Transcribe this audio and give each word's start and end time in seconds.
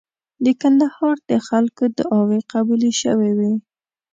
د 0.43 0.45
کندهار 0.61 1.15
د 1.29 1.31
خلکو 1.47 1.83
دعاوي 1.97 2.39
قبولې 2.51 2.91
شوې 3.01 3.31
وې. 3.37 3.53